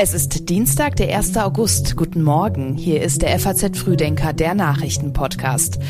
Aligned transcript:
Es 0.00 0.14
ist 0.14 0.48
Dienstag, 0.48 0.94
der 0.94 1.18
1. 1.18 1.36
August. 1.38 1.96
Guten 1.96 2.22
Morgen. 2.22 2.76
Hier 2.76 3.02
ist 3.02 3.20
der 3.20 3.36
FAZ 3.36 3.76
Frühdenker, 3.76 4.32
der 4.32 4.54
Nachrichtenpodcast. 4.54 5.80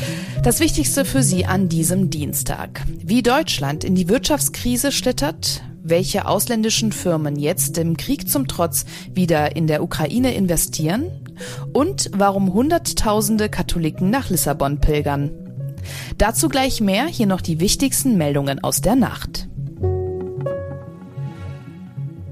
Das 0.41 0.59
Wichtigste 0.59 1.05
für 1.05 1.21
Sie 1.21 1.45
an 1.45 1.69
diesem 1.69 2.09
Dienstag. 2.09 2.81
Wie 3.03 3.21
Deutschland 3.21 3.83
in 3.83 3.93
die 3.93 4.09
Wirtschaftskrise 4.09 4.91
schlittert, 4.91 5.61
welche 5.83 6.25
ausländischen 6.25 6.91
Firmen 6.91 7.35
jetzt 7.37 7.77
dem 7.77 7.97
Krieg 7.97 8.27
zum 8.27 8.47
Trotz 8.47 8.85
wieder 9.13 9.55
in 9.55 9.67
der 9.67 9.83
Ukraine 9.83 10.33
investieren 10.33 11.11
und 11.71 12.09
warum 12.11 12.51
Hunderttausende 12.51 13.47
Katholiken 13.47 14.09
nach 14.09 14.31
Lissabon 14.31 14.79
pilgern. 14.79 15.29
Dazu 16.17 16.49
gleich 16.49 16.81
mehr, 16.81 17.05
hier 17.05 17.27
noch 17.27 17.41
die 17.41 17.59
wichtigsten 17.59 18.17
Meldungen 18.17 18.63
aus 18.63 18.81
der 18.81 18.95
Nacht. 18.95 19.48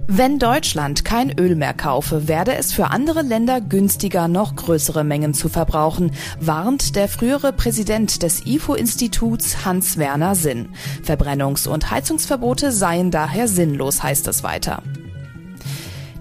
Wenn 0.10 0.40
Deutschland 0.40 1.04
kein 1.04 1.38
Öl 1.38 1.56
mehr 1.56 1.74
kaufe, 1.74 2.30
werde 2.30 2.56
es 2.56 2.72
für 2.72 2.92
andere 2.92 3.24
Länder 3.24 3.60
günstiger, 3.60 4.30
noch 4.30 4.56
größere 4.56 5.04
Mengen 5.04 5.34
zu 5.34 5.50
verbrauchen, 5.50 6.12
warnt 6.40 6.96
der 6.96 7.10
frühere 7.10 7.52
Präsident 7.52 8.24
des 8.24 8.46
IFO-Instituts 8.46 9.66
Hans-Werner 9.66 10.36
Sinn. 10.36 10.70
Verbrennungs- 11.06 11.68
und 11.68 11.92
Heizungsverbote 11.92 12.72
seien 12.72 13.12
daher 13.12 13.50
sinnlos, 13.50 14.02
heißt 14.02 14.30
es 14.30 14.44
weiter. 14.44 14.82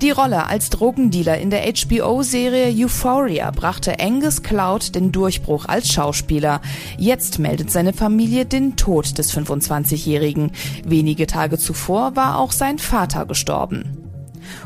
Die 0.03 0.11
Rolle 0.11 0.47
als 0.47 0.69
Drogendealer 0.69 1.39
in 1.39 1.49
der 1.49 1.63
HBO-Serie 1.63 2.71
Euphoria 2.85 3.51
brachte 3.51 3.99
Angus 3.99 4.43
Cloud 4.43 4.95
den 4.95 5.11
Durchbruch 5.11 5.65
als 5.65 5.91
Schauspieler. 5.91 6.61
Jetzt 6.99 7.39
meldet 7.39 7.71
seine 7.71 7.95
Familie 7.95 8.45
den 8.45 8.77
Tod 8.77 9.17
des 9.17 9.35
25-Jährigen. 9.35 10.53
Wenige 10.85 11.27
Tage 11.27 11.57
zuvor 11.57 12.15
war 12.15 12.39
auch 12.39 12.53
sein 12.53 12.79
Vater 12.79 13.25
gestorben. 13.25 14.07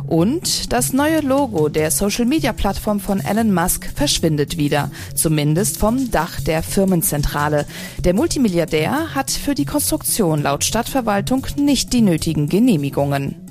Und 0.09 0.73
das 0.73 0.93
neue 0.93 1.21
Logo 1.21 1.69
der 1.69 1.93
Social-Media-Plattform 1.93 2.99
von 2.99 3.21
Elon 3.21 3.55
Musk 3.55 3.89
verschwindet 3.95 4.57
wieder, 4.57 4.91
zumindest 5.15 5.79
vom 5.79 6.11
Dach 6.11 6.41
der 6.41 6.65
Firmenzentrale. 6.65 7.67
Der 8.05 8.15
Multimilliardär 8.15 9.15
hat 9.15 9.31
für 9.31 9.55
die 9.55 9.65
Konstruktion 9.65 10.43
laut 10.43 10.65
Stadtverwaltung 10.65 11.47
nicht 11.57 11.93
die 11.93 12.03
nötigen 12.03 12.49
Genehmigungen. 12.49 13.50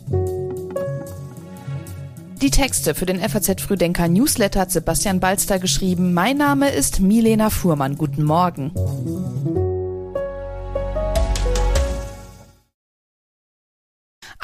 Die 2.41 2.51
Texte 2.51 2.95
für 2.95 3.05
den 3.05 3.19
FAZ 3.19 3.61
Frühdenker 3.61 4.07
Newsletter 4.07 4.61
hat 4.61 4.71
Sebastian 4.71 5.19
Balster 5.19 5.59
geschrieben. 5.59 6.13
Mein 6.13 6.37
Name 6.37 6.69
ist 6.69 7.01
Milena 7.01 7.49
Fuhrmann. 7.49 7.97
Guten 7.97 8.23
Morgen. 8.23 8.71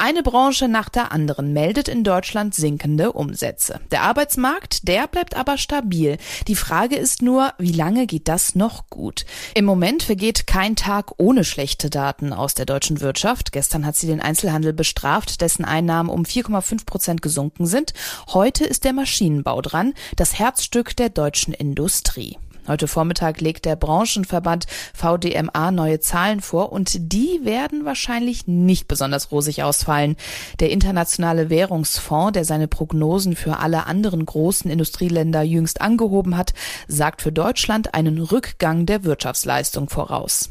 Eine 0.06 0.22
Branche 0.22 0.68
nach 0.68 0.88
der 0.88 1.10
anderen 1.10 1.52
meldet 1.52 1.88
in 1.88 2.04
Deutschland 2.04 2.54
sinkende 2.54 3.10
Umsätze. 3.10 3.80
Der 3.90 4.02
Arbeitsmarkt, 4.02 4.86
der 4.86 5.08
bleibt 5.08 5.34
aber 5.34 5.58
stabil. 5.58 6.18
Die 6.46 6.54
Frage 6.54 6.94
ist 6.94 7.22
nur, 7.22 7.52
wie 7.58 7.72
lange 7.72 8.06
geht 8.06 8.28
das 8.28 8.54
noch 8.54 8.88
gut? 8.88 9.26
Im 9.56 9.64
Moment 9.64 10.04
vergeht 10.04 10.46
kein 10.46 10.76
Tag 10.76 11.14
ohne 11.16 11.42
schlechte 11.42 11.90
Daten 11.90 12.32
aus 12.32 12.54
der 12.54 12.66
deutschen 12.66 13.00
Wirtschaft. 13.00 13.50
Gestern 13.50 13.84
hat 13.84 13.96
sie 13.96 14.06
den 14.06 14.20
Einzelhandel 14.20 14.72
bestraft, 14.72 15.40
dessen 15.40 15.64
Einnahmen 15.64 16.08
um 16.08 16.22
4,5 16.22 16.86
Prozent 16.86 17.20
gesunken 17.20 17.66
sind. 17.66 17.92
Heute 18.28 18.64
ist 18.64 18.84
der 18.84 18.92
Maschinenbau 18.92 19.60
dran, 19.60 19.92
das 20.14 20.38
Herzstück 20.38 20.94
der 20.94 21.08
deutschen 21.08 21.52
Industrie. 21.52 22.38
Heute 22.68 22.88
Vormittag 22.88 23.40
legt 23.40 23.64
der 23.64 23.76
Branchenverband 23.76 24.66
VDMA 24.94 25.70
neue 25.70 26.00
Zahlen 26.00 26.40
vor 26.40 26.72
und 26.72 27.12
die 27.12 27.40
werden 27.44 27.84
wahrscheinlich 27.84 28.46
nicht 28.46 28.88
besonders 28.88 29.30
rosig 29.30 29.62
ausfallen. 29.62 30.16
Der 30.58 30.70
Internationale 30.70 31.48
Währungsfonds, 31.48 32.32
der 32.32 32.44
seine 32.44 32.68
Prognosen 32.68 33.36
für 33.36 33.58
alle 33.58 33.86
anderen 33.86 34.26
großen 34.26 34.70
Industrieländer 34.70 35.42
jüngst 35.42 35.80
angehoben 35.80 36.36
hat, 36.36 36.54
sagt 36.88 37.22
für 37.22 37.32
Deutschland 37.32 37.94
einen 37.94 38.18
Rückgang 38.18 38.86
der 38.86 39.04
Wirtschaftsleistung 39.04 39.88
voraus. 39.88 40.50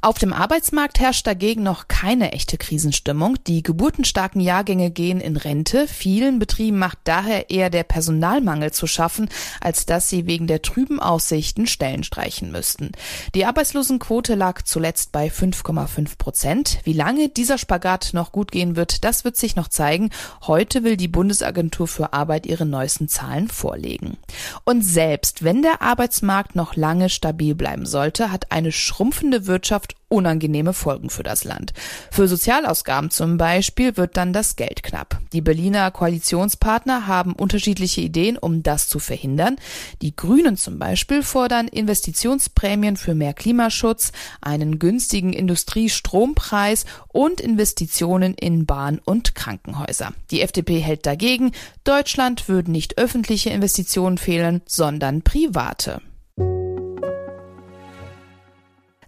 Auf 0.00 0.18
dem 0.18 0.32
Arbeitsmarkt 0.32 1.00
herrscht 1.00 1.26
dagegen 1.26 1.62
noch 1.62 1.88
keine 1.88 2.32
echte 2.32 2.58
Krisenstimmung. 2.58 3.36
Die 3.46 3.62
geburtenstarken 3.62 4.40
Jahrgänge 4.40 4.90
gehen 4.90 5.20
in 5.20 5.36
Rente. 5.36 5.88
Vielen 5.88 6.38
Betrieben 6.38 6.78
macht 6.78 6.98
daher 7.04 7.50
eher 7.50 7.70
der 7.70 7.82
Personalmangel 7.82 8.72
zu 8.72 8.86
schaffen, 8.86 9.28
als 9.60 9.86
dass 9.86 10.08
sie 10.08 10.26
wegen 10.26 10.46
der 10.46 10.62
trüben 10.62 11.00
Aussichten 11.00 11.66
Stellen 11.66 12.04
streichen 12.04 12.52
müssten. 12.52 12.92
Die 13.34 13.44
Arbeitslosenquote 13.44 14.34
lag 14.34 14.62
zuletzt 14.62 15.12
bei 15.12 15.28
5,5 15.28 16.18
Prozent. 16.18 16.78
Wie 16.84 16.92
lange 16.92 17.28
dieser 17.28 17.58
Spagat 17.58 18.10
noch 18.12 18.32
gut 18.32 18.52
gehen 18.52 18.76
wird, 18.76 19.04
das 19.04 19.24
wird 19.24 19.36
sich 19.36 19.56
noch 19.56 19.68
zeigen. 19.68 20.10
Heute 20.46 20.84
will 20.84 20.96
die 20.96 21.08
Bundesagentur 21.08 21.88
für 21.88 22.12
Arbeit 22.12 22.46
ihre 22.46 22.66
neuesten 22.66 23.08
Zahlen 23.08 23.48
vorlegen. 23.48 24.18
Und 24.64 24.82
selbst 24.82 25.42
wenn 25.42 25.62
der 25.62 25.82
Arbeitsmarkt 25.82 26.54
noch 26.54 26.76
lange 26.76 27.08
stabil 27.08 27.54
bleiben 27.54 27.86
sollte, 27.86 28.30
hat 28.30 28.52
eine 28.52 28.72
schrumpfende 28.72 29.46
Wirtschaft 29.46 29.55
Wirtschaft 29.56 29.94
unangenehme 30.08 30.74
Folgen 30.74 31.08
für 31.08 31.22
das 31.22 31.44
Land. 31.44 31.72
Für 32.10 32.28
Sozialausgaben 32.28 33.10
zum 33.10 33.38
Beispiel 33.38 33.96
wird 33.96 34.18
dann 34.18 34.34
das 34.34 34.54
Geld 34.54 34.82
knapp. 34.82 35.18
Die 35.32 35.40
Berliner 35.40 35.90
Koalitionspartner 35.90 37.06
haben 37.06 37.32
unterschiedliche 37.32 38.02
Ideen, 38.02 38.36
um 38.36 38.62
das 38.62 38.90
zu 38.90 38.98
verhindern. 38.98 39.56
Die 40.02 40.14
Grünen 40.14 40.58
zum 40.58 40.78
Beispiel 40.78 41.22
fordern 41.22 41.68
Investitionsprämien 41.68 42.98
für 42.98 43.14
mehr 43.14 43.32
Klimaschutz, 43.32 44.12
einen 44.42 44.78
günstigen 44.78 45.32
Industriestrompreis 45.32 46.84
und 47.08 47.40
Investitionen 47.40 48.34
in 48.34 48.66
Bahn- 48.66 49.00
und 49.02 49.34
Krankenhäuser. 49.34 50.12
Die 50.30 50.42
FDP 50.42 50.80
hält 50.80 51.06
dagegen, 51.06 51.52
Deutschland 51.84 52.46
würden 52.50 52.72
nicht 52.72 52.98
öffentliche 52.98 53.48
Investitionen 53.48 54.18
fehlen, 54.18 54.60
sondern 54.66 55.22
private. 55.22 56.02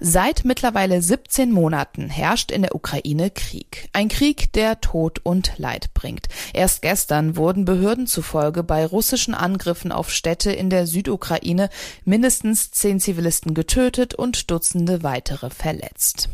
Seit 0.00 0.44
mittlerweile 0.44 1.02
17 1.02 1.50
Monaten 1.50 2.08
herrscht 2.08 2.52
in 2.52 2.62
der 2.62 2.76
Ukraine 2.76 3.30
Krieg. 3.30 3.88
Ein 3.92 4.08
Krieg, 4.08 4.52
der 4.52 4.80
Tod 4.80 5.18
und 5.24 5.54
Leid 5.56 5.92
bringt. 5.92 6.28
Erst 6.52 6.82
gestern 6.82 7.36
wurden 7.36 7.64
Behörden 7.64 8.06
zufolge 8.06 8.62
bei 8.62 8.86
russischen 8.86 9.34
Angriffen 9.34 9.90
auf 9.90 10.12
Städte 10.12 10.52
in 10.52 10.70
der 10.70 10.86
Südukraine 10.86 11.68
mindestens 12.04 12.70
zehn 12.70 13.00
Zivilisten 13.00 13.54
getötet 13.54 14.14
und 14.14 14.52
Dutzende 14.52 15.02
weitere 15.02 15.50
verletzt. 15.50 16.28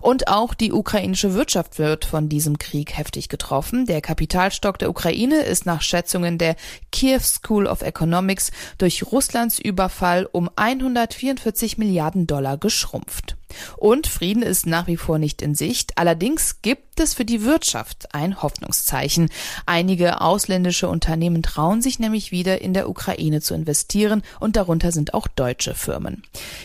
Und 0.00 0.28
auch 0.28 0.54
die 0.54 0.72
ukrainische 0.72 1.34
Wirtschaft 1.34 1.78
wird 1.78 2.04
von 2.04 2.28
diesem 2.28 2.58
Krieg 2.58 2.96
heftig 2.96 3.28
getroffen. 3.28 3.86
Der 3.86 4.00
Kapitalstock 4.00 4.78
der 4.78 4.90
Ukraine 4.90 5.40
ist 5.42 5.66
nach 5.66 5.82
Schätzungen 5.82 6.38
der 6.38 6.56
Kiew 6.92 7.20
School 7.20 7.66
of 7.66 7.82
Economics 7.82 8.50
durch 8.78 9.04
Russlands 9.04 9.58
Überfall 9.58 10.28
um 10.30 10.50
144 10.56 11.78
Milliarden 11.78 12.26
Dollar 12.26 12.56
geschrumpft. 12.56 13.36
Und 13.76 14.06
Frieden 14.06 14.42
ist 14.42 14.66
nach 14.66 14.86
wie 14.86 14.96
vor 14.96 15.18
nicht 15.18 15.42
in 15.42 15.54
Sicht. 15.54 15.96
Allerdings 15.96 16.62
gibt 16.62 17.00
es 17.00 17.14
für 17.14 17.24
die 17.24 17.42
Wirtschaft 17.44 18.14
ein 18.14 18.42
Hoffnungszeichen. 18.42 19.28
Einige 19.66 20.20
ausländische 20.20 20.88
Unternehmen 20.88 21.42
trauen 21.42 21.82
sich 21.82 21.98
nämlich 21.98 22.32
wieder 22.32 22.60
in 22.60 22.74
der 22.74 22.88
Ukraine 22.88 23.40
zu 23.40 23.54
investieren 23.54 24.22
und 24.40 24.56
darunter 24.56 24.92
sind 24.92 25.14
auch 25.14 25.28
deutsche 25.28 25.74
Firmen. 25.74 26.22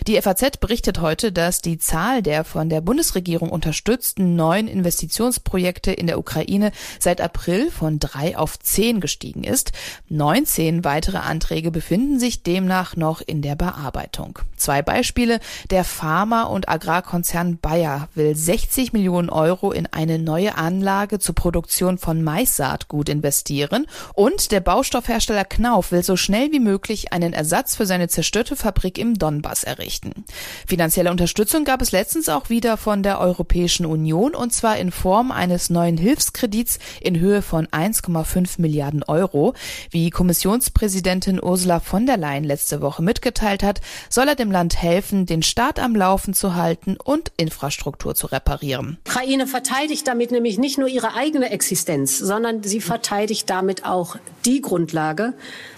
Die 0.07 0.21
FAZ 0.21 0.57
berichtet 0.57 1.01
heute, 1.01 1.31
dass 1.31 1.61
die 1.61 1.77
Zahl 1.77 2.21
der 2.21 2.43
von 2.43 2.69
der 2.69 2.81
Bundesregierung 2.81 3.49
unterstützten 3.49 4.35
neuen 4.35 4.67
Investitionsprojekte 4.67 5.91
in 5.91 6.07
der 6.07 6.17
Ukraine 6.17 6.71
seit 6.99 7.21
April 7.21 7.71
von 7.71 7.99
drei 7.99 8.37
auf 8.37 8.57
zehn 8.59 9.01
gestiegen 9.01 9.43
ist. 9.43 9.71
19 10.09 10.83
weitere 10.83 11.17
Anträge 11.17 11.71
befinden 11.71 12.19
sich 12.19 12.43
demnach 12.43 12.95
noch 12.95 13.21
in 13.21 13.41
der 13.41 13.55
Bearbeitung. 13.55 14.39
Zwei 14.55 14.81
Beispiele, 14.81 15.39
der 15.69 15.83
Pharma- 15.83 16.43
und 16.43 16.69
Agrarkonzern 16.81 17.59
Bayer 17.59 18.09
will 18.15 18.35
60 18.35 18.91
Millionen 18.91 19.29
Euro 19.29 19.71
in 19.71 19.85
eine 19.85 20.17
neue 20.17 20.57
Anlage 20.57 21.19
zur 21.19 21.35
Produktion 21.35 21.99
von 21.99 22.23
Maissaatgut 22.23 23.07
investieren 23.07 23.85
und 24.15 24.51
der 24.51 24.61
Baustoffhersteller 24.61 25.45
Knauf 25.45 25.91
will 25.91 26.01
so 26.01 26.17
schnell 26.17 26.51
wie 26.51 26.59
möglich 26.59 27.13
einen 27.13 27.33
Ersatz 27.33 27.75
für 27.75 27.85
seine 27.85 28.07
zerstörte 28.07 28.55
Fabrik 28.55 28.97
im 28.97 29.13
Donbass 29.13 29.63
errichten. 29.63 30.25
Finanzielle 30.65 31.11
Unterstützung 31.11 31.65
gab 31.65 31.83
es 31.83 31.91
letztens 31.91 32.29
auch 32.29 32.49
wieder 32.49 32.77
von 32.77 33.03
der 33.03 33.19
Europäischen 33.19 33.85
Union 33.85 34.33
und 34.33 34.51
zwar 34.51 34.77
in 34.77 34.91
Form 34.91 35.31
eines 35.31 35.69
neuen 35.69 35.97
Hilfskredits 35.97 36.79
in 36.99 37.19
Höhe 37.19 37.43
von 37.43 37.67
1,5 37.67 38.59
Milliarden 38.59 39.03
Euro. 39.03 39.53
Wie 39.91 40.09
Kommissionspräsidentin 40.09 41.41
Ursula 41.43 41.79
von 41.79 42.07
der 42.07 42.17
Leyen 42.17 42.43
letzte 42.43 42.81
Woche 42.81 43.03
mitgeteilt 43.03 43.61
hat, 43.61 43.81
soll 44.09 44.27
er 44.27 44.35
dem 44.35 44.49
Land 44.49 44.81
helfen, 44.81 45.27
den 45.27 45.43
Staat 45.43 45.79
am 45.79 45.95
Laufen 45.95 46.33
zu 46.33 46.55
halten 46.55 46.60
halten 46.61 46.97
und 47.03 47.31
Infrastruktur 47.37 48.15
zu 48.15 48.27
reparieren. 48.27 48.97
Ukraine 49.07 49.47
verteidigt 49.47 50.07
damit 50.07 50.31
nämlich 50.31 50.57
nicht 50.57 50.77
nur 50.77 50.87
ihre 50.87 51.15
eigene 51.15 51.49
Existenz, 51.49 52.17
sondern 52.17 52.63
sie 52.63 52.81
verteidigt 52.81 53.49
damit 53.49 53.85
auch 53.85 54.17
die 54.45 54.61
Grundlage, 54.61 55.33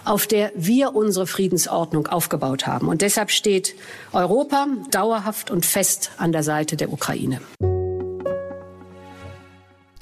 auf 0.05 0.27
der 0.27 0.51
wir 0.55 0.95
unsere 0.95 1.27
Friedensordnung 1.27 2.07
aufgebaut 2.07 2.67
haben. 2.67 2.87
Und 2.87 3.01
deshalb 3.01 3.31
steht 3.31 3.75
Europa 4.11 4.67
dauerhaft 4.91 5.49
und 5.49 5.65
fest 5.65 6.11
an 6.17 6.31
der 6.31 6.43
Seite 6.43 6.77
der 6.77 6.91
Ukraine. 6.91 7.41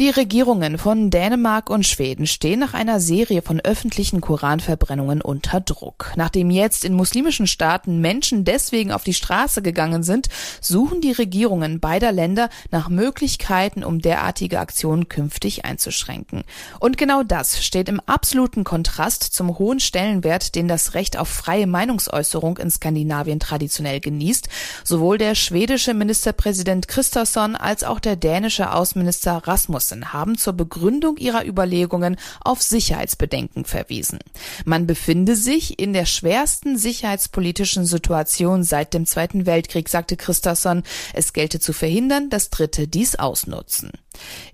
Die 0.01 0.09
Regierungen 0.09 0.79
von 0.79 1.11
Dänemark 1.11 1.69
und 1.69 1.85
Schweden 1.85 2.25
stehen 2.25 2.59
nach 2.59 2.73
einer 2.73 2.99
Serie 2.99 3.43
von 3.43 3.59
öffentlichen 3.59 4.19
Koranverbrennungen 4.19 5.21
unter 5.21 5.61
Druck. 5.61 6.13
Nachdem 6.15 6.49
jetzt 6.49 6.85
in 6.85 6.95
muslimischen 6.95 7.45
Staaten 7.45 8.01
Menschen 8.01 8.43
deswegen 8.43 8.91
auf 8.91 9.03
die 9.03 9.13
Straße 9.13 9.61
gegangen 9.61 10.01
sind, 10.01 10.29
suchen 10.59 11.01
die 11.01 11.11
Regierungen 11.11 11.79
beider 11.79 12.11
Länder 12.11 12.49
nach 12.71 12.89
Möglichkeiten, 12.89 13.83
um 13.83 14.01
derartige 14.01 14.59
Aktionen 14.59 15.07
künftig 15.07 15.65
einzuschränken. 15.65 16.45
Und 16.79 16.97
genau 16.97 17.21
das 17.21 17.63
steht 17.63 17.87
im 17.87 17.99
absoluten 17.99 18.63
Kontrast 18.63 19.21
zum 19.21 19.59
hohen 19.59 19.79
Stellenwert, 19.79 20.55
den 20.55 20.67
das 20.67 20.95
Recht 20.95 21.15
auf 21.15 21.29
freie 21.29 21.67
Meinungsäußerung 21.67 22.57
in 22.57 22.71
Skandinavien 22.71 23.39
traditionell 23.39 23.99
genießt. 23.99 24.49
Sowohl 24.83 25.19
der 25.19 25.35
schwedische 25.35 25.93
Ministerpräsident 25.93 26.87
Christosson 26.87 27.55
als 27.55 27.83
auch 27.83 27.99
der 27.99 28.15
dänische 28.15 28.73
Außenminister 28.73 29.43
Rasmus 29.45 29.90
Johnson 29.91 30.13
haben 30.13 30.37
zur 30.37 30.53
Begründung 30.53 31.17
ihrer 31.17 31.45
Überlegungen 31.45 32.17
auf 32.41 32.61
Sicherheitsbedenken 32.61 33.65
verwiesen. 33.65 34.19
Man 34.65 34.87
befinde 34.87 35.35
sich 35.35 35.79
in 35.79 35.93
der 35.93 36.05
schwersten 36.05 36.77
sicherheitspolitischen 36.77 37.85
Situation 37.85 38.63
seit 38.63 38.93
dem 38.93 39.05
Zweiten 39.05 39.45
Weltkrieg, 39.45 39.89
sagte 39.89 40.15
Christasson. 40.15 40.83
Es 41.13 41.33
gelte 41.33 41.59
zu 41.59 41.73
verhindern, 41.73 42.29
dass 42.29 42.49
Dritte 42.49 42.87
dies 42.87 43.15
ausnutzen. 43.15 43.91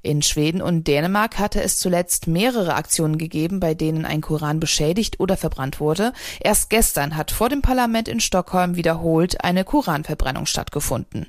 In 0.01 0.21
Schweden 0.21 0.61
und 0.61 0.87
Dänemark 0.87 1.39
hatte 1.39 1.61
es 1.61 1.79
zuletzt 1.79 2.27
mehrere 2.27 2.75
Aktionen 2.75 3.17
gegeben, 3.17 3.59
bei 3.59 3.73
denen 3.73 4.05
ein 4.05 4.21
Koran 4.21 4.59
beschädigt 4.59 5.19
oder 5.19 5.37
verbrannt 5.37 5.79
wurde. 5.79 6.13
Erst 6.39 6.69
gestern 6.69 7.15
hat 7.15 7.31
vor 7.31 7.49
dem 7.49 7.61
Parlament 7.61 8.07
in 8.07 8.19
Stockholm 8.19 8.75
wiederholt 8.75 9.43
eine 9.43 9.63
Koranverbrennung 9.63 10.45
stattgefunden. 10.45 11.27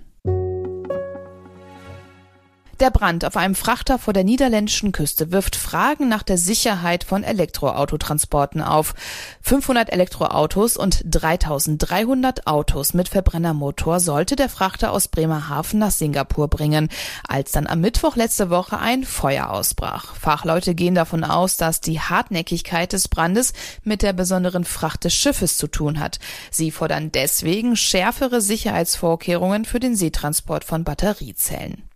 Der 2.81 2.91
Brand 2.93 3.25
auf 3.25 3.37
einem 3.37 3.57
Frachter 3.57 3.99
vor 3.99 4.13
der 4.13 4.23
niederländischen 4.23 4.93
Küste 4.93 5.33
wirft 5.33 5.57
Fragen 5.57 6.07
nach 6.09 6.23
der 6.23 6.39
Sicherheit 6.39 7.03
von 7.03 7.25
Elektroautotransporten 7.25 8.63
auf. 8.63 8.95
500 9.43 9.93
Elektroautos 9.93 10.77
und 10.77 11.03
3300 11.05 12.47
Autos 12.47 12.95
mit 12.95 13.09
Verbrennermotor 13.09 13.99
sollte 13.99 14.37
der 14.37 14.49
Frachter 14.49 14.93
aus 14.93 15.09
Bremerhaven 15.09 15.81
nach 15.81 15.91
Singapur 15.91 16.47
bringen, 16.47 16.89
als 17.27 17.51
dann 17.51 17.67
am 17.67 17.81
Mittwoch 17.81 18.15
letzte 18.15 18.49
Woche 18.49 18.79
ein 18.79 19.03
Feuer 19.03 19.51
ausbrach. 19.51 20.15
Fachleute 20.15 20.77
gehen 20.77 20.95
davon 20.95 21.25
aus, 21.25 21.57
dass 21.57 21.81
die 21.81 21.99
Hartnäckigkeit 21.99 22.93
des 22.93 23.09
Brandes 23.09 23.55
mit 23.83 24.03
der 24.03 24.13
besonderen 24.13 24.65
Fracht 24.65 25.03
des 25.03 25.15
Schiffes 25.15 25.57
zu 25.57 25.67
tun 25.67 25.99
hat. 25.99 26.21
Sie 26.53 26.71
fordern 26.71 27.11
deswegen 27.11 27.75
schärfere 27.75 28.41
Sicherheitsvorkehrungen 28.41 29.65
für 29.65 29.81
den 29.81 29.97
Seetransport 29.97 30.63
von 30.63 30.85
Batteriezellen. 30.85 31.88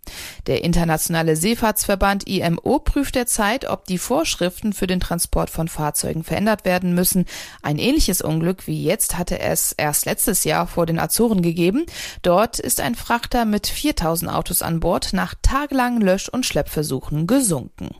Der 0.47 0.63
Internationale 0.63 1.35
Seefahrtsverband 1.35 2.27
IMO 2.27 2.79
prüft 2.79 3.15
derzeit, 3.15 3.69
ob 3.69 3.85
die 3.85 3.97
Vorschriften 3.97 4.73
für 4.73 4.87
den 4.87 4.99
Transport 4.99 5.49
von 5.49 5.67
Fahrzeugen 5.67 6.23
verändert 6.23 6.65
werden 6.65 6.93
müssen. 6.93 7.25
Ein 7.61 7.77
ähnliches 7.77 8.21
Unglück 8.21 8.67
wie 8.67 8.83
jetzt 8.83 9.17
hatte 9.17 9.39
es 9.39 9.71
erst 9.71 10.05
letztes 10.05 10.43
Jahr 10.43 10.67
vor 10.67 10.85
den 10.85 10.99
Azoren 10.99 11.41
gegeben. 11.41 11.85
Dort 12.21 12.59
ist 12.59 12.79
ein 12.81 12.95
Frachter 12.95 13.45
mit 13.45 13.67
4000 13.67 14.31
Autos 14.31 14.61
an 14.61 14.79
Bord 14.79 15.13
nach 15.13 15.35
tagelangen 15.41 16.01
Lösch- 16.01 16.29
und 16.29 16.45
Schleppversuchen 16.45 17.27
gesunken. 17.27 17.95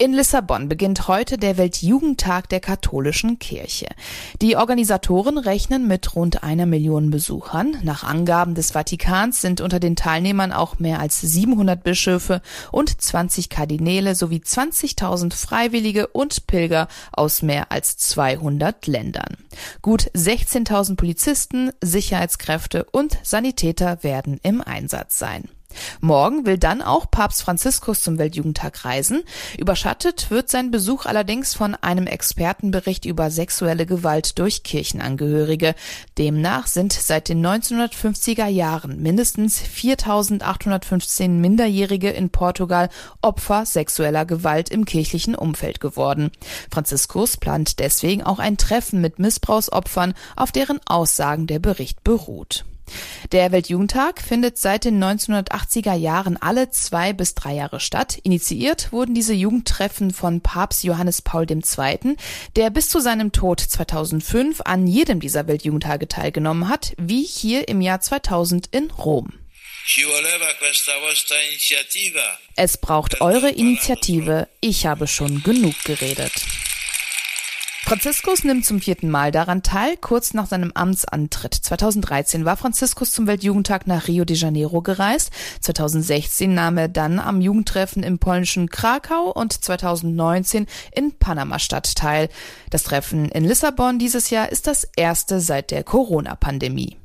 In 0.00 0.12
Lissabon 0.12 0.68
beginnt 0.68 1.08
heute 1.08 1.38
der 1.38 1.56
Weltjugendtag 1.56 2.48
der 2.48 2.60
katholischen 2.60 3.40
Kirche. 3.40 3.88
Die 4.40 4.54
Organisatoren 4.54 5.38
rechnen 5.38 5.88
mit 5.88 6.14
rund 6.14 6.44
einer 6.44 6.66
Million 6.66 7.10
Besuchern. 7.10 7.76
Nach 7.82 8.04
Angaben 8.04 8.54
des 8.54 8.70
Vatikans 8.70 9.40
sind 9.40 9.60
unter 9.60 9.80
den 9.80 9.96
Teilnehmern 9.96 10.52
auch 10.52 10.78
mehr 10.78 11.00
als 11.00 11.20
700 11.20 11.82
Bischöfe 11.82 12.42
und 12.70 13.00
20 13.00 13.48
Kardinäle 13.48 14.14
sowie 14.14 14.38
20.000 14.38 15.34
Freiwillige 15.34 16.06
und 16.06 16.46
Pilger 16.46 16.86
aus 17.10 17.42
mehr 17.42 17.72
als 17.72 17.96
200 17.96 18.86
Ländern. 18.86 19.36
Gut 19.82 20.12
16.000 20.14 20.94
Polizisten, 20.94 21.72
Sicherheitskräfte 21.82 22.84
und 22.84 23.18
Sanitäter 23.24 24.04
werden 24.04 24.38
im 24.44 24.60
Einsatz 24.60 25.18
sein. 25.18 25.48
Morgen 26.00 26.46
will 26.46 26.58
dann 26.58 26.82
auch 26.82 27.10
Papst 27.10 27.42
Franziskus 27.42 28.02
zum 28.02 28.18
Weltjugendtag 28.18 28.84
reisen. 28.84 29.22
Überschattet 29.58 30.30
wird 30.30 30.48
sein 30.48 30.70
Besuch 30.70 31.06
allerdings 31.06 31.54
von 31.54 31.74
einem 31.74 32.06
Expertenbericht 32.06 33.04
über 33.04 33.30
sexuelle 33.30 33.86
Gewalt 33.86 34.38
durch 34.38 34.62
Kirchenangehörige. 34.62 35.74
Demnach 36.16 36.66
sind 36.66 36.92
seit 36.92 37.28
den 37.28 37.44
1950er 37.44 38.46
Jahren 38.46 39.02
mindestens 39.02 39.58
4815 39.58 41.40
Minderjährige 41.40 42.10
in 42.10 42.30
Portugal 42.30 42.88
Opfer 43.22 43.66
sexueller 43.66 44.24
Gewalt 44.24 44.68
im 44.68 44.84
kirchlichen 44.84 45.34
Umfeld 45.34 45.80
geworden. 45.80 46.30
Franziskus 46.70 47.36
plant 47.36 47.78
deswegen 47.78 48.22
auch 48.22 48.38
ein 48.38 48.56
Treffen 48.56 49.00
mit 49.00 49.18
Missbrauchsopfern, 49.18 50.14
auf 50.36 50.52
deren 50.52 50.80
Aussagen 50.86 51.46
der 51.46 51.58
Bericht 51.58 52.04
beruht. 52.04 52.64
Der 53.32 53.52
Weltjugendtag 53.52 54.20
findet 54.20 54.58
seit 54.58 54.84
den 54.84 55.02
1980er 55.02 55.94
Jahren 55.94 56.36
alle 56.36 56.70
zwei 56.70 57.12
bis 57.12 57.34
drei 57.34 57.54
Jahre 57.54 57.80
statt. 57.80 58.18
Initiiert 58.22 58.92
wurden 58.92 59.14
diese 59.14 59.34
Jugendtreffen 59.34 60.12
von 60.12 60.40
Papst 60.40 60.84
Johannes 60.84 61.22
Paul 61.22 61.46
II., 61.50 62.16
der 62.56 62.70
bis 62.70 62.88
zu 62.88 63.00
seinem 63.00 63.32
Tod 63.32 63.60
2005 63.60 64.62
an 64.64 64.86
jedem 64.86 65.20
dieser 65.20 65.46
Weltjugendtage 65.46 66.08
teilgenommen 66.08 66.68
hat, 66.68 66.94
wie 66.98 67.22
hier 67.24 67.68
im 67.68 67.80
Jahr 67.80 68.00
2000 68.00 68.68
in 68.68 68.90
Rom. 68.90 69.32
Es 72.56 72.76
braucht 72.76 73.22
eure 73.22 73.48
Initiative. 73.48 74.46
Ich 74.60 74.84
habe 74.84 75.06
schon 75.06 75.42
genug 75.42 75.74
geredet. 75.84 76.32
Franziskus 77.88 78.44
nimmt 78.44 78.66
zum 78.66 78.82
vierten 78.82 79.08
Mal 79.08 79.32
daran 79.32 79.62
teil. 79.62 79.96
Kurz 79.96 80.34
nach 80.34 80.46
seinem 80.46 80.72
Amtsantritt 80.74 81.54
2013 81.54 82.44
war 82.44 82.58
Franziskus 82.58 83.12
zum 83.12 83.26
Weltjugendtag 83.26 83.86
nach 83.86 84.08
Rio 84.08 84.26
de 84.26 84.36
Janeiro 84.36 84.82
gereist. 84.82 85.30
2016 85.62 86.52
nahm 86.52 86.76
er 86.76 86.88
dann 86.88 87.18
am 87.18 87.40
Jugendtreffen 87.40 88.02
im 88.02 88.18
polnischen 88.18 88.68
Krakau 88.68 89.32
und 89.32 89.54
2019 89.64 90.66
in 90.92 91.18
Panama-Stadt 91.18 91.94
teil. 91.94 92.28
Das 92.68 92.82
Treffen 92.82 93.30
in 93.30 93.44
Lissabon 93.44 93.98
dieses 93.98 94.28
Jahr 94.28 94.52
ist 94.52 94.66
das 94.66 94.86
erste 94.94 95.40
seit 95.40 95.70
der 95.70 95.82
Corona-Pandemie. 95.82 96.98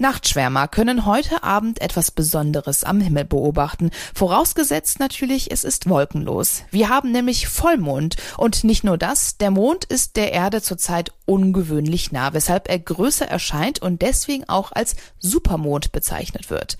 Nachtschwärmer 0.00 0.66
können 0.66 1.04
heute 1.04 1.42
Abend 1.42 1.82
etwas 1.82 2.10
Besonderes 2.10 2.84
am 2.84 3.02
Himmel 3.02 3.26
beobachten, 3.26 3.90
vorausgesetzt 4.14 4.98
natürlich, 4.98 5.50
es 5.50 5.62
ist 5.62 5.90
wolkenlos. 5.90 6.62
Wir 6.70 6.88
haben 6.88 7.12
nämlich 7.12 7.48
Vollmond 7.48 8.16
und 8.38 8.64
nicht 8.64 8.82
nur 8.82 8.96
das, 8.96 9.36
der 9.36 9.50
Mond 9.50 9.84
ist 9.84 10.16
der 10.16 10.32
Erde 10.32 10.62
zurzeit 10.62 11.12
ungewöhnlich 11.26 12.12
nah, 12.12 12.32
weshalb 12.32 12.70
er 12.70 12.78
größer 12.78 13.28
erscheint 13.28 13.82
und 13.82 14.00
deswegen 14.00 14.48
auch 14.48 14.72
als 14.72 14.96
Supermond 15.18 15.92
bezeichnet 15.92 16.48
wird. 16.48 16.78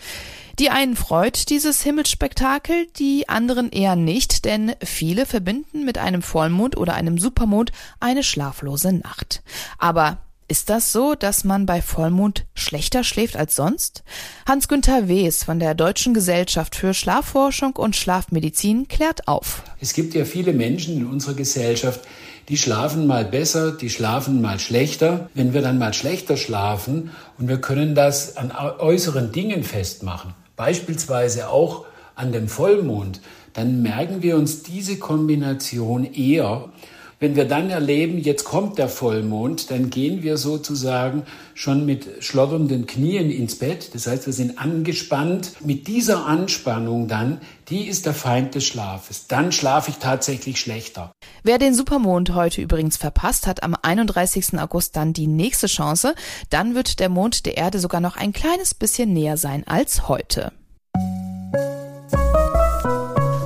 Die 0.59 0.71
einen 0.71 0.97
freut 0.97 1.51
dieses 1.51 1.83
Himmelsspektakel, 1.83 2.87
die 2.97 3.29
anderen 3.29 3.71
eher 3.71 3.97
nicht, 3.97 4.47
denn 4.47 4.73
viele 4.83 5.27
verbinden 5.27 5.85
mit 5.85 5.99
einem 5.99 6.23
Vollmond 6.23 6.79
oder 6.79 6.95
einem 6.95 7.19
Supermond 7.19 7.71
eine 8.01 8.23
schlaflose 8.23 8.95
Nacht. 8.95 9.43
Aber 9.79 10.19
ist 10.51 10.69
das 10.69 10.91
so, 10.91 11.15
dass 11.15 11.45
man 11.45 11.65
bei 11.65 11.81
Vollmond 11.81 12.45
schlechter 12.55 13.05
schläft 13.05 13.37
als 13.37 13.55
sonst? 13.55 14.03
Hans-Günther 14.49 15.07
Wes 15.07 15.45
von 15.45 15.61
der 15.61 15.77
Deutschen 15.77 16.13
Gesellschaft 16.13 16.75
für 16.75 16.93
Schlafforschung 16.93 17.77
und 17.77 17.95
Schlafmedizin 17.95 18.89
klärt 18.89 19.29
auf. 19.29 19.63
Es 19.81 19.95
gibt 19.95 20.13
ja 20.13 20.25
viele 20.25 20.53
Menschen 20.53 20.97
in 20.97 21.07
unserer 21.07 21.35
Gesellschaft, 21.35 22.01
die 22.49 22.57
schlafen 22.57 23.07
mal 23.07 23.25
besser, 23.25 23.71
die 23.71 23.91
schlafen 23.91 24.41
mal 24.41 24.59
schlechter. 24.59 25.31
Wenn 25.35 25.55
wir 25.55 25.63
dann 25.63 25.79
mal 25.79 25.95
schlechter 25.95 26.37
schlafen 26.37 27.13
und 27.39 27.47
wir 27.47 27.61
können 27.61 27.95
das 27.95 28.37
an 28.37 28.51
äußeren 28.51 29.31
Dingen 29.31 29.63
festmachen, 29.63 30.35
beispielsweise 30.57 31.49
auch 31.49 31.85
an 32.17 32.33
dem 32.33 32.49
Vollmond, 32.49 33.21
dann 33.53 33.83
merken 33.83 34.23
wir 34.23 34.37
uns 34.37 34.65
diese 34.65 34.99
Kombination 34.99 36.13
eher 36.13 36.71
wenn 37.21 37.37
wir 37.37 37.45
dann 37.45 37.69
erleben, 37.69 38.19
jetzt 38.19 38.45
kommt 38.45 38.79
der 38.79 38.89
Vollmond, 38.89 39.71
dann 39.71 39.91
gehen 39.91 40.23
wir 40.23 40.39
sozusagen 40.39 41.25
schon 41.53 41.85
mit 41.85 42.09
schlotternden 42.21 42.87
Knien 42.87 43.31
ins 43.31 43.57
Bett. 43.57 43.95
Das 43.95 44.07
heißt, 44.07 44.25
wir 44.25 44.33
sind 44.33 44.59
angespannt. 44.59 45.53
Mit 45.63 45.87
dieser 45.87 46.25
Anspannung 46.25 47.09
dann, 47.09 47.43
die 47.69 47.87
ist 47.89 48.07
der 48.07 48.15
Feind 48.15 48.55
des 48.55 48.65
Schlafes. 48.65 49.27
Dann 49.27 49.53
schlafe 49.53 49.91
ich 49.91 49.99
tatsächlich 49.99 50.59
schlechter. 50.59 51.13
Wer 51.43 51.59
den 51.59 51.75
Supermond 51.75 52.35
heute 52.35 52.63
übrigens 52.63 52.97
verpasst, 52.97 53.47
hat 53.47 53.63
am 53.63 53.77
31. 53.81 54.59
August 54.59 54.97
dann 54.97 55.13
die 55.13 55.27
nächste 55.27 55.67
Chance. 55.67 56.15
Dann 56.49 56.75
wird 56.75 57.01
der 57.01 57.11
Mond 57.11 57.45
der 57.45 57.59
Erde 57.59 57.81
sogar 57.81 58.01
noch 58.01 58.17
ein 58.17 58.33
kleines 58.33 58.73
bisschen 58.73 59.13
näher 59.13 59.37
sein 59.37 59.67
als 59.67 60.09
heute. 60.09 60.53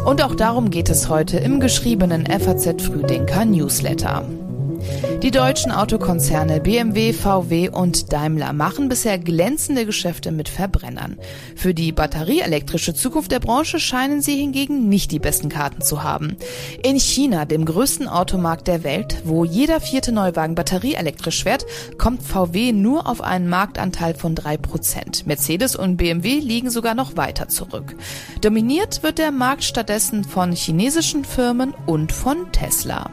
Und 0.04 0.22
auch 0.22 0.34
darum 0.34 0.70
geht 0.70 0.90
es 0.90 1.08
heute 1.08 1.38
im 1.38 1.60
geschriebenen 1.60 2.26
FAZ 2.26 2.82
Frühdenker 2.82 3.44
Newsletter. 3.46 4.26
Die 5.24 5.30
deutschen 5.30 5.72
Autokonzerne 5.72 6.60
BMW, 6.60 7.14
VW 7.14 7.70
und 7.70 8.12
Daimler 8.12 8.52
machen 8.52 8.90
bisher 8.90 9.18
glänzende 9.18 9.86
Geschäfte 9.86 10.30
mit 10.32 10.50
Verbrennern. 10.50 11.16
Für 11.56 11.72
die 11.72 11.92
batterieelektrische 11.92 12.92
Zukunft 12.92 13.32
der 13.32 13.40
Branche 13.40 13.80
scheinen 13.80 14.20
sie 14.20 14.36
hingegen 14.36 14.90
nicht 14.90 15.12
die 15.12 15.18
besten 15.18 15.48
Karten 15.48 15.80
zu 15.80 16.02
haben. 16.02 16.36
In 16.82 17.00
China, 17.00 17.46
dem 17.46 17.64
größten 17.64 18.06
Automarkt 18.06 18.68
der 18.68 18.84
Welt, 18.84 19.22
wo 19.24 19.46
jeder 19.46 19.80
vierte 19.80 20.12
Neuwagen 20.12 20.54
batterieelektrisch 20.54 21.44
fährt, 21.44 21.64
kommt 21.96 22.22
VW 22.22 22.72
nur 22.72 23.08
auf 23.08 23.22
einen 23.22 23.48
Marktanteil 23.48 24.12
von 24.12 24.34
drei 24.34 24.58
Prozent. 24.58 25.26
Mercedes 25.26 25.74
und 25.74 25.96
BMW 25.96 26.38
liegen 26.40 26.68
sogar 26.68 26.94
noch 26.94 27.16
weiter 27.16 27.48
zurück. 27.48 27.96
Dominiert 28.42 29.02
wird 29.02 29.16
der 29.16 29.30
Markt 29.30 29.64
stattdessen 29.64 30.22
von 30.22 30.52
chinesischen 30.52 31.24
Firmen 31.24 31.72
und 31.86 32.12
von 32.12 32.52
Tesla. 32.52 33.10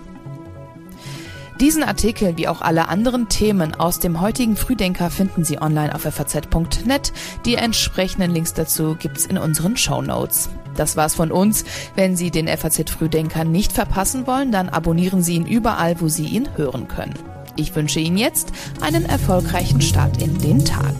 Diesen 1.61 1.83
Artikel 1.83 2.37
wie 2.37 2.47
auch 2.47 2.61
alle 2.61 2.89
anderen 2.89 3.29
Themen 3.29 3.75
aus 3.75 3.99
dem 3.99 4.19
heutigen 4.19 4.55
Frühdenker 4.55 5.11
finden 5.11 5.43
Sie 5.43 5.61
online 5.61 5.93
auf 5.93 6.01
faz.net. 6.01 7.13
Die 7.45 7.53
entsprechenden 7.53 8.31
Links 8.31 8.55
dazu 8.55 8.95
gibt's 8.95 9.27
in 9.27 9.37
unseren 9.37 9.77
Show 9.77 10.01
Notes. 10.01 10.49
Das 10.75 10.97
war's 10.97 11.13
von 11.13 11.31
uns. 11.31 11.63
Wenn 11.95 12.17
Sie 12.17 12.31
den 12.31 12.47
FAZ 12.47 12.89
Frühdenker 12.89 13.43
nicht 13.43 13.73
verpassen 13.73 14.25
wollen, 14.25 14.51
dann 14.51 14.69
abonnieren 14.69 15.21
Sie 15.21 15.35
ihn 15.35 15.45
überall, 15.45 16.01
wo 16.01 16.07
Sie 16.07 16.25
ihn 16.25 16.49
hören 16.55 16.87
können. 16.87 17.13
Ich 17.57 17.75
wünsche 17.75 17.99
Ihnen 17.99 18.17
jetzt 18.17 18.51
einen 18.79 19.05
erfolgreichen 19.05 19.81
Start 19.81 20.19
in 20.19 20.39
den 20.39 20.65
Tag. 20.65 20.95